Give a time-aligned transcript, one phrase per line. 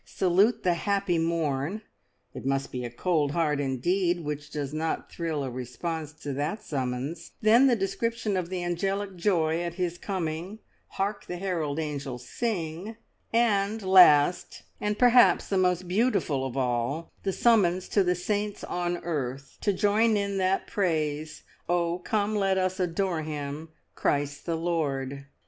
[0.03, 1.83] Salute the happy morn."
[2.33, 6.63] It must be a cold heart indeed which does not thrill a response to that
[6.63, 10.57] summons; then the description of the angelic joy at His coming,
[10.93, 12.97] "Hark, the herald angels sing";
[13.31, 19.59] and last, and perhaps most beautiful of all, the summons to the saints on earth
[19.61, 25.27] to join in that praise, "Oh, come, let us adore Him, Christ the Lord!"